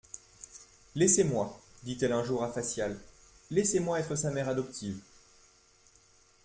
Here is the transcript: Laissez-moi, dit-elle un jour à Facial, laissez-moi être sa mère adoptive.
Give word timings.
Laissez-moi, 0.95 1.61
dit-elle 1.83 2.11
un 2.13 2.23
jour 2.23 2.43
à 2.43 2.51
Facial, 2.51 2.97
laissez-moi 3.51 3.99
être 3.99 4.15
sa 4.15 4.31
mère 4.31 4.49
adoptive. 4.49 4.99